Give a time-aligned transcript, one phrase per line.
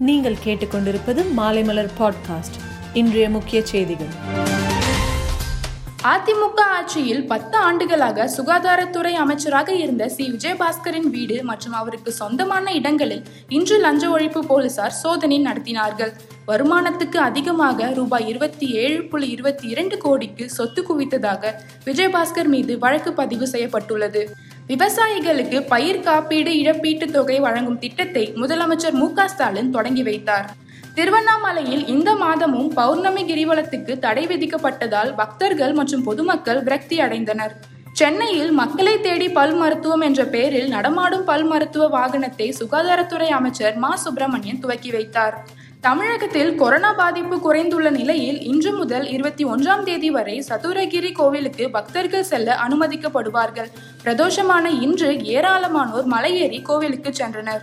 [0.00, 2.58] நீங்கள் கேட்டுக்கொண்டிருப்பது மாலைமலர் பாட்காஸ்ட்
[2.92, 4.06] இன்றைய முக்கிய செய்திகள்.
[6.02, 10.30] அதிமுக ஆட்சியில் பத்து ஆண்டுகளாக சுகாதாரத்துறை அமைச்சராக இருந்த சி.
[10.32, 16.12] விஜயபாஸ்கரின் வீடு மற்றும் அவருக்கு சொந்தமான இடங்களில் இன்று லஞ்ச ஒழிப்பு போலீசார் சோதனை நடத்தினார்கள்.
[16.48, 21.52] வருமானத்துக்கு அதிகமாக ரூபாய் இருபத்தி ஏழு புள்ளி இருபத்தி இரண்டு கோடிக்கு சொத்து குவித்ததாக
[21.84, 24.36] விஜயபாஸ்கர் மீது வழக்கு பதிவு செய்யப்பட்டுள்ளது.
[24.68, 30.54] விவசாயிகளுக்கு பயிர் காப்பீடு இழப்பீட்டுத் தொகை வழங்கும் திட்டத்தை முதலமைச்சர் மு க ஸ்டாலின் தொடங்கி வைத்தார்.
[30.94, 37.50] திருவண்ணாமலையில் இந்த மாதமும் பௌர்ணமி கிரிவலத்துக்கு தடை விதிக்கப்பட்டதால் பக்தர்கள் மற்றும் பொதுமக்கள் விரக்தி அடைந்தனர்.
[37.92, 43.96] சென்னையில் மக்களை தேடி பல் மருத்துவம் என்ற பெயரில் நடமாடும் பல் மருத்துவ வாகனத்தை சுகாதாரத்துறை அமைச்சர் மா.
[43.96, 45.64] சுப்பிரமணியன் துவக்கி வைத்தார்.
[45.80, 52.58] தமிழகத்தில் கொரோனா பாதிப்பு குறைந்துள்ள நிலையில் இன்று முதல் இருபத்தி ஒன்றாம் தேதி வரை சதுரகிரி கோவிலுக்கு பக்தர்கள் செல்ல
[52.68, 53.70] அனுமதிக்கப்படுவார்கள்.
[54.06, 57.62] பிரதோஷமான இன்று ஏராளமானோர் மலையேறி கோவிலுக்கு சென்றனர்.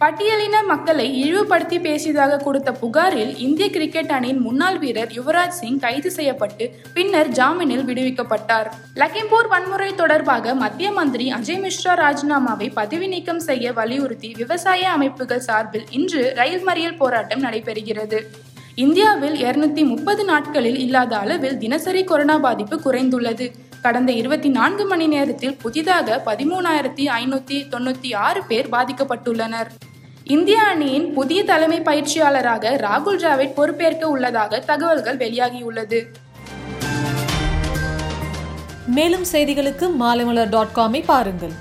[0.00, 6.64] பட்டியலின மக்களை இழிவுபடுத்தி பேசியதாக கொடுத்த புகாரில் இந்திய கிரிக்கெட் அணியின் முன்னாள் வீரர் யுவராஜ் சிங் கைது செய்யப்பட்டு
[6.94, 8.68] பின்னர் ஜாமீனில் விடுவிக்கப்பட்டார்.
[8.94, 15.88] லக்கிம்பூர் வன்முறை தொடர்பாக மத்திய மந்திரி அஜய் மிஸ்ரா ராஜினாமாவை பதவி நீக்கம் செய்ய வலியுறுத்தி விவசாய அமைப்புகள் சார்பில்
[15.90, 18.20] இன்று ரயில் மறியல் போராட்டம் நடைபெறுகிறது.
[18.74, 23.48] இந்தியாவில் இருநூத்தி முப்பது நாட்களில் இல்லாத அளவில் தினசரி கொரோனா பாதிப்பு குறைந்துள்ளது.
[23.82, 29.70] கடந்த இருபத்தி நான்கு மணி நேரத்தில் புதிதாக பதிமூணாயிரத்தி ஐநூத்தி தொண்ணூத்தி ஆறு பேர் பாதிக்கப்பட்டுள்ளனர்.
[30.24, 36.00] இந்திய அணியின் புதிய தலைமை பயிற்சியாளராக ராகுல் டிராவிட் பொறுப்பேற்க உள்ளதாக தகவல்கள் வெளியாகியுள்ளது.
[38.86, 41.52] மேலும் செய்திகளுக்கு மாலைமலர் டாட் காமை பாருங்கள்.